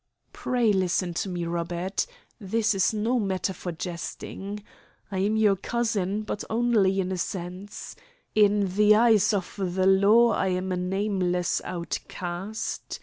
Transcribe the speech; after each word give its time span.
"Pray 0.33 0.73
listen 0.73 1.13
to 1.13 1.29
me, 1.29 1.45
Robert. 1.45 2.07
This 2.39 2.73
is 2.73 2.91
no 2.91 3.19
matter 3.19 3.53
for 3.53 3.71
jesting. 3.71 4.63
I 5.11 5.19
am 5.19 5.35
your 5.37 5.55
cousin, 5.55 6.23
but 6.23 6.43
only 6.49 6.99
in 6.99 7.11
a 7.11 7.19
sense. 7.19 7.95
In 8.33 8.67
the 8.75 8.95
eyes 8.95 9.31
of 9.31 9.53
the 9.57 9.85
law 9.85 10.29
I 10.31 10.47
am 10.47 10.71
a 10.71 10.75
nameless 10.77 11.61
outcast. 11.63 12.99